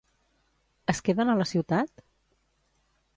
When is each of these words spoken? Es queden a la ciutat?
Es 0.93 1.01
queden 1.09 1.31
a 1.33 1.37
la 1.41 1.47
ciutat? 1.51 2.03